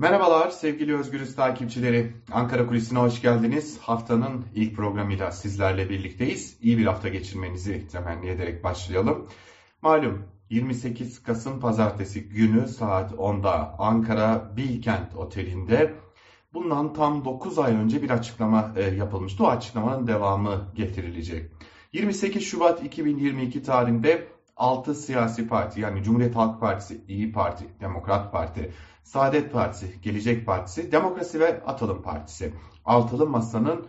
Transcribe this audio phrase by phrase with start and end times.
[0.00, 2.12] Merhabalar sevgili Özgürüz takipçileri.
[2.32, 3.78] Ankara Kulisi'ne hoş geldiniz.
[3.78, 6.56] Haftanın ilk programıyla sizlerle birlikteyiz.
[6.62, 9.26] İyi bir hafta geçirmenizi temenni ederek başlayalım.
[9.82, 15.94] Malum 28 Kasım Pazartesi günü saat 10'da Ankara Bilkent Oteli'nde
[16.54, 19.44] bundan tam 9 ay önce bir açıklama e, yapılmıştı.
[19.44, 21.50] O açıklamanın devamı getirilecek.
[21.92, 24.28] 28 Şubat 2022 tarihinde
[24.60, 28.72] 6 siyasi parti yani Cumhuriyet Halk Partisi, İyi Parti, Demokrat Parti,
[29.02, 32.52] Saadet Partisi, Gelecek Partisi, Demokrasi ve Atılım Partisi.
[32.84, 33.86] Altılı Masa'nın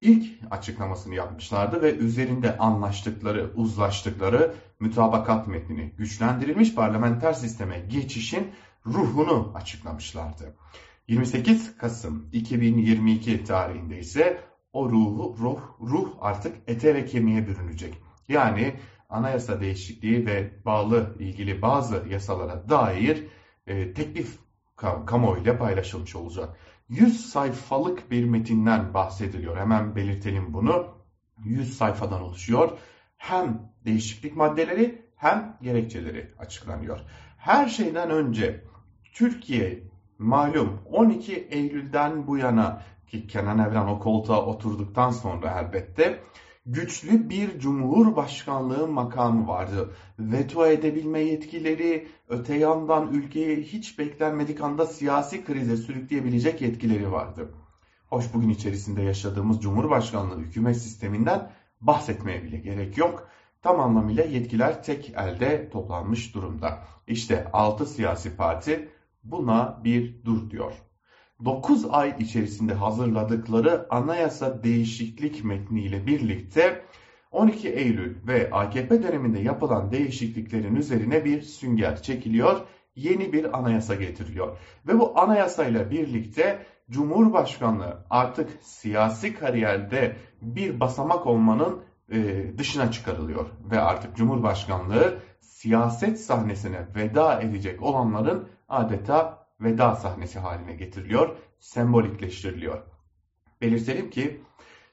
[0.00, 8.50] ilk açıklamasını yapmışlardı ve üzerinde anlaştıkları, uzlaştıkları mütabakat metnini güçlendirilmiş parlamenter sisteme geçişin
[8.86, 10.54] ruhunu açıklamışlardı.
[11.08, 14.40] 28 Kasım 2022 tarihinde ise
[14.72, 17.94] o ruhu, ruh, ruh artık ete ve kemiğe bürünecek.
[18.28, 18.74] Yani
[19.12, 23.26] anayasa değişikliği ve bağlı ilgili bazı yasalara dair
[23.66, 24.38] e, teklif
[25.06, 26.56] kamuoyuyla paylaşılmış olacak.
[26.88, 29.56] 100 sayfalık bir metinden bahsediliyor.
[29.56, 30.86] Hemen belirtelim bunu.
[31.44, 32.78] 100 sayfadan oluşuyor.
[33.16, 37.00] Hem değişiklik maddeleri hem gerekçeleri açıklanıyor.
[37.36, 38.64] Her şeyden önce
[39.14, 39.82] Türkiye
[40.18, 46.20] malum 12 Eylül'den bu yana ki Kenan Evren o koltuğa oturduktan sonra elbette
[46.66, 49.94] güçlü bir cumhurbaşkanlığı makamı vardı.
[50.18, 57.54] Veto edebilme yetkileri, öte yandan ülkeyi hiç beklenmedik anda siyasi krize sürükleyebilecek yetkileri vardı.
[58.06, 63.28] Hoş bugün içerisinde yaşadığımız cumhurbaşkanlığı hükümet sisteminden bahsetmeye bile gerek yok.
[63.62, 66.78] Tam anlamıyla yetkiler tek elde toplanmış durumda.
[67.06, 68.88] İşte 6 siyasi parti
[69.24, 70.72] buna bir dur diyor.
[71.44, 76.82] 9 ay içerisinde hazırladıkları anayasa değişiklik metniyle birlikte
[77.30, 82.60] 12 Eylül ve AKP döneminde yapılan değişikliklerin üzerine bir sünger çekiliyor,
[82.96, 84.58] yeni bir anayasa getiriliyor.
[84.86, 91.82] Ve bu anayasayla birlikte Cumhurbaşkanlığı artık siyasi kariyerde bir basamak olmanın
[92.12, 92.18] e,
[92.58, 93.46] dışına çıkarılıyor.
[93.70, 102.82] Ve artık Cumhurbaşkanlığı siyaset sahnesine veda edecek olanların adeta veda sahnesi haline getiriliyor, sembolikleştiriliyor.
[103.60, 104.40] Belirtelim ki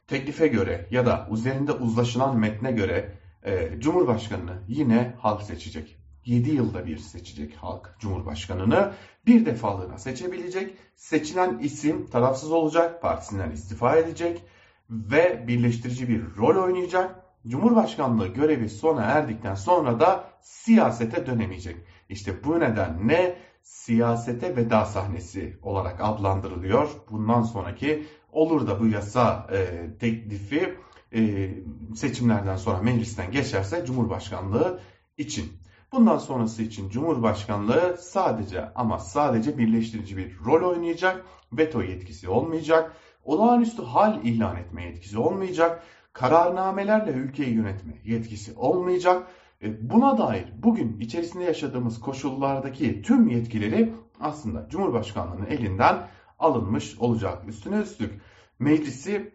[0.08, 5.96] teklife göre ya da üzerinde uzlaşılan metne göre e, Cumhurbaşkanını yine halk seçecek.
[6.26, 8.94] 7 yılda bir seçecek halk Cumhurbaşkanını.
[9.26, 10.78] Bir defalığına seçebilecek.
[10.96, 14.44] Seçilen isim tarafsız olacak, partisinden istifa edecek
[14.90, 17.16] ve birleştirici bir rol oynayacak.
[17.48, 21.78] Cumhurbaşkanlığı görevi sona erdikten sonra da siyasete dönemeyecek.
[22.10, 26.90] İşte bu nedenle siyasete veda sahnesi olarak adlandırılıyor.
[27.12, 30.76] Bundan sonraki olur da bu yasa e, teklifi
[31.14, 31.50] e,
[31.96, 34.80] seçimlerden sonra meclisten geçerse Cumhurbaşkanlığı
[35.18, 35.52] için.
[35.92, 41.26] Bundan sonrası için Cumhurbaşkanlığı sadece ama sadece birleştirici bir rol oynayacak.
[41.54, 42.96] Veto yetkisi olmayacak.
[43.24, 45.84] Olağanüstü hal ilan etme yetkisi olmayacak.
[46.14, 49.28] Kararnamelerle ülkeyi yönetme yetkisi olmayacak
[49.62, 56.08] buna dair bugün içerisinde yaşadığımız koşullardaki tüm yetkileri aslında Cumhurbaşkanlığı'nın elinden
[56.40, 57.44] alınmış olacak.
[57.48, 58.22] Üstüne üstlük
[58.60, 59.34] meclisi,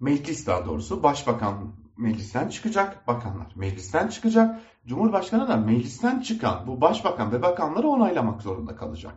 [0.00, 4.60] meclis daha doğrusu başbakan meclisten çıkacak, bakanlar meclisten çıkacak.
[4.86, 9.14] Cumhurbaşkanı da meclisten çıkan bu başbakan ve bakanları onaylamak zorunda kalacak.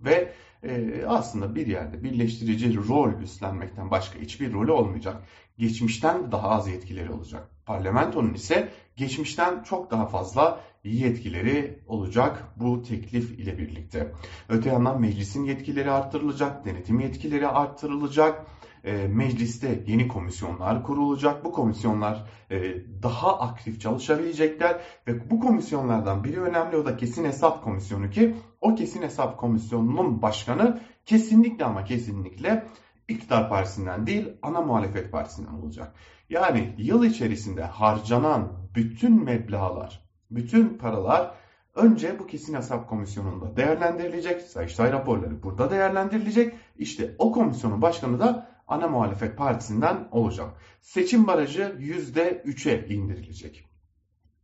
[0.00, 0.32] Ve
[0.62, 5.22] e, aslında bir yerde birleştirici rol üstlenmekten başka hiçbir rolü olmayacak.
[5.58, 7.55] Geçmişten daha az yetkileri olacak.
[7.66, 14.12] Parlamentonun ise geçmişten çok daha fazla yetkileri olacak bu teklif ile birlikte.
[14.48, 18.46] Öte yandan meclisin yetkileri arttırılacak, denetim yetkileri arttırılacak.
[18.84, 21.44] E, mecliste yeni komisyonlar kurulacak.
[21.44, 27.64] Bu komisyonlar e, daha aktif çalışabilecekler ve bu komisyonlardan biri önemli o da kesin hesap
[27.64, 32.66] komisyonu ki o kesin hesap komisyonunun başkanı kesinlikle ama kesinlikle
[33.08, 35.94] iktidar partisinden değil ana muhalefet partisinden olacak.
[36.30, 41.34] Yani yıl içerisinde harcanan bütün meblağlar, bütün paralar
[41.74, 44.42] önce bu kesin hesap komisyonunda değerlendirilecek.
[44.42, 46.54] Sayıştay raporları burada değerlendirilecek.
[46.76, 50.48] İşte o komisyonun başkanı da ana muhalefet partisinden olacak.
[50.80, 53.68] Seçim barajı %3'e indirilecek.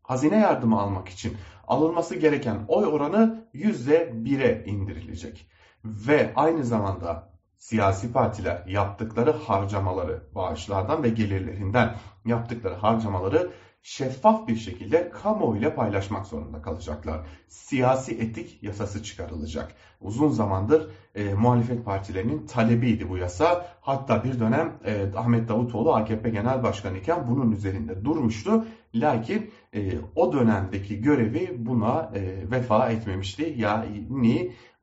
[0.02, 1.36] Hazine yardımı almak için
[1.68, 5.48] alınması gereken oy oranı %1'e indirilecek.
[5.84, 7.31] Ve aynı zamanda
[7.62, 11.94] siyasi partiler yaptıkları harcamaları, bağışlardan ve gelirlerinden
[12.24, 13.50] yaptıkları harcamaları
[13.82, 17.20] şeffaf bir şekilde kamuoyuyla paylaşmak zorunda kalacaklar.
[17.48, 19.74] Siyasi etik yasası çıkarılacak.
[20.00, 23.66] Uzun zamandır e, muhalefet partilerinin talebiydi bu yasa.
[23.80, 28.64] Hatta bir dönem e, Ahmet Davutoğlu AKP Genel Başkanı iken bunun üzerinde durmuştu.
[28.94, 33.54] Lakin e, o dönemdeki görevi buna e, vefa etmemişti.
[33.56, 34.06] Yani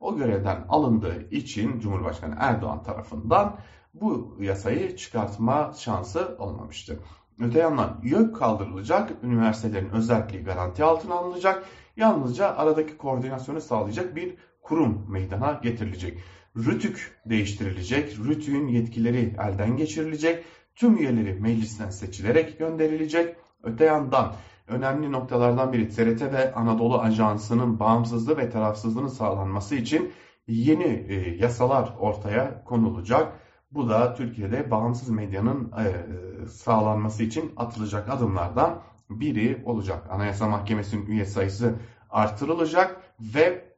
[0.00, 3.56] o görevden alındığı için Cumhurbaşkanı Erdoğan tarafından
[3.94, 6.98] bu yasayı çıkartma şansı olmamıştı.
[7.40, 11.64] Öte yandan YÖK kaldırılacak, üniversitelerin özelliği garanti altına alınacak,
[11.96, 16.18] yalnızca aradaki koordinasyonu sağlayacak bir kurum meydana getirilecek.
[16.56, 20.44] Rütük değiştirilecek, Rütük'ün yetkileri elden geçirilecek,
[20.74, 23.36] tüm üyeleri meclisten seçilerek gönderilecek.
[23.62, 24.32] Öte yandan
[24.70, 30.12] önemli noktalardan biri TRT ve Anadolu Ajansı'nın bağımsızlığı ve tarafsızlığının sağlanması için
[30.48, 33.32] yeni e, yasalar ortaya konulacak.
[33.70, 40.06] Bu da Türkiye'de bağımsız medyanın e, sağlanması için atılacak adımlardan biri olacak.
[40.10, 41.74] Anayasa Mahkemesi'nin üye sayısı
[42.10, 43.70] artırılacak ve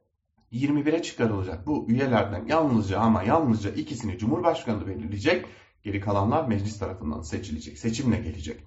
[0.51, 1.67] 21'e çıkarılacak.
[1.67, 5.45] Bu üyelerden yalnızca ama yalnızca ikisini Cumhurbaşkanı belirleyecek.
[5.83, 7.77] Geri kalanlar meclis tarafından seçilecek.
[7.77, 8.63] Seçimle gelecek.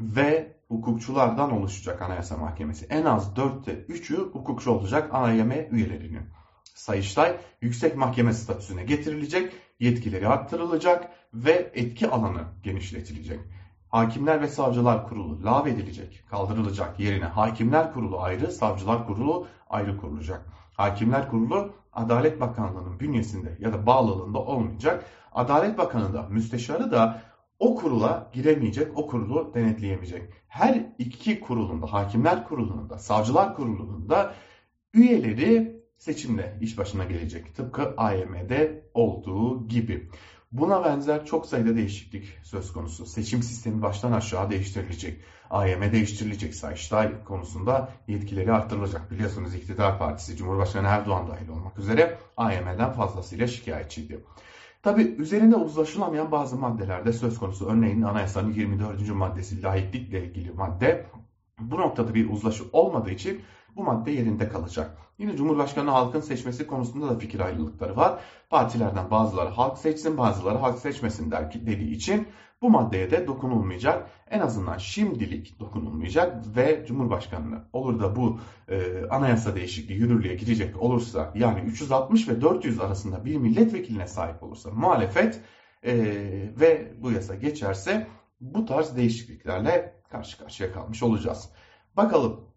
[0.00, 2.86] Ve hukukçulardan oluşacak Anayasa Mahkemesi.
[2.90, 6.22] En az 4'te 3'ü hukukçu olacak AYM üyelerinin.
[6.74, 13.40] Sayıştay yüksek mahkeme statüsüne getirilecek, yetkileri arttırılacak ve etki alanı genişletilecek.
[13.88, 17.00] Hakimler ve Savcılar Kurulu lağvedilecek, kaldırılacak.
[17.00, 20.46] Yerine Hakimler Kurulu ayrı, Savcılar Kurulu ayrı kurulacak.
[20.76, 25.04] Hakimler Kurulu Adalet Bakanlığı'nın bünyesinde ya da bağlılığında olmayacak.
[25.32, 27.22] Adalet Bakanı da müsteşarı da
[27.60, 30.22] o kurula giremeyecek, o kurulu denetleyemeyecek.
[30.48, 34.34] Her iki kurulunda, Hakimler Kurulu'nda, Savcılar Kurulu'nda
[34.94, 37.54] üyeleri seçimle iş başına gelecek.
[37.54, 40.08] Tıpkı AYM'de olduğu gibi.
[40.52, 43.06] Buna benzer çok sayıda değişiklik söz konusu.
[43.06, 45.20] Seçim sistemi baştan aşağı değiştirilecek.
[45.50, 46.54] AYM değiştirilecek.
[46.54, 49.10] Sayıştay konusunda yetkileri arttırılacak.
[49.10, 54.24] Biliyorsunuz iktidar partisi Cumhurbaşkanı Erdoğan dahil olmak üzere AYM'den fazlasıyla şikayetçiydi.
[54.82, 57.68] Tabi üzerinde uzlaşılamayan bazı maddelerde söz konusu.
[57.68, 59.08] Örneğin anayasanın 24.
[59.10, 61.06] maddesi laiklikle ilgili madde.
[61.58, 63.40] Bu noktada bir uzlaşı olmadığı için
[63.76, 64.96] bu madde yerinde kalacak.
[65.18, 68.20] Yine Cumhurbaşkanı halkın seçmesi konusunda da fikir ayrılıkları var.
[68.50, 72.28] Partilerden bazıları halk seçsin, bazıları halk seçmesin der dediği için
[72.62, 74.10] bu maddeye de dokunulmayacak.
[74.30, 78.38] En azından şimdilik dokunulmayacak ve Cumhurbaşkanı olur da bu
[78.68, 84.70] e, anayasa değişikliği yürürlüğe girecek olursa yani 360 ve 400 arasında bir milletvekiline sahip olursa
[84.70, 85.40] muhalefet
[85.82, 85.94] e,
[86.60, 88.06] ve bu yasa geçerse
[88.40, 91.50] bu tarz değişikliklerle karşı karşıya kalmış olacağız.
[91.96, 92.49] Bakalım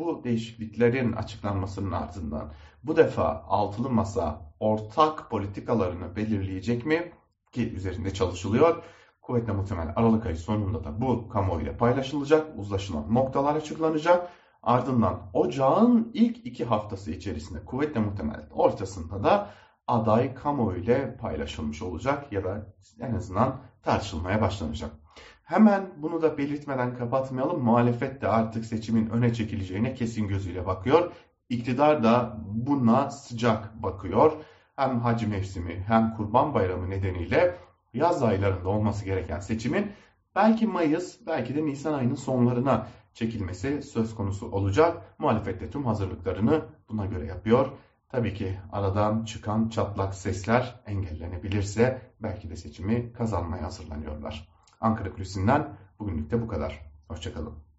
[0.00, 2.52] bu değişikliklerin açıklanmasının ardından
[2.82, 7.12] bu defa altılı masa ortak politikalarını belirleyecek mi?
[7.52, 8.82] Ki üzerinde çalışılıyor.
[9.22, 12.58] Kuvvetle muhtemel Aralık ayı sonunda da bu kamuoyuyla paylaşılacak.
[12.58, 14.28] Uzlaşılan noktalar açıklanacak.
[14.62, 19.50] Ardından ocağın ilk iki haftası içerisinde kuvvetle muhtemel ortasında da
[19.86, 24.90] aday kamuoyuyla paylaşılmış olacak ya da en azından tartışılmaya başlanacak.
[25.50, 27.62] Hemen bunu da belirtmeden kapatmayalım.
[27.62, 31.12] Muhalefet de artık seçimin öne çekileceğine kesin gözüyle bakıyor.
[31.48, 34.32] İktidar da buna sıcak bakıyor.
[34.76, 37.54] Hem hacı mevsimi hem kurban bayramı nedeniyle
[37.94, 39.92] yaz aylarında olması gereken seçimin
[40.36, 45.14] belki Mayıs belki de Nisan ayının sonlarına çekilmesi söz konusu olacak.
[45.18, 47.66] Muhalefet de tüm hazırlıklarını buna göre yapıyor.
[48.08, 54.49] Tabii ki aradan çıkan çatlak sesler engellenebilirse belki de seçimi kazanmaya hazırlanıyorlar.
[54.80, 56.80] Ankara Kulisi'nden bugünlük de bu kadar.
[57.08, 57.69] Hoşçakalın.